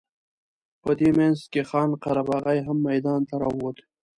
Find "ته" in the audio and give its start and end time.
3.29-3.35